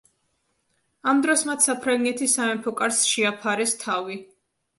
[1.11, 4.19] ამ დროს მათ საფრანგეთის სამეფო კარს შეაფარეს თავი.